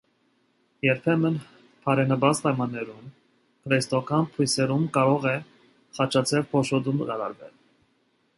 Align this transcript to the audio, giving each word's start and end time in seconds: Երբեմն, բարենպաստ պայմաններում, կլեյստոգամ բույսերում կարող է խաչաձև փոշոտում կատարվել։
Երբեմն, 0.85 1.35
բարենպաստ 1.83 2.45
պայմաններում, 2.45 3.11
կլեյստոգամ 3.67 4.25
բույսերում 4.39 4.89
կարող 4.97 5.29
է 5.35 5.35
խաչաձև 6.01 6.51
փոշոտում 6.57 7.07
կատարվել։ 7.13 7.55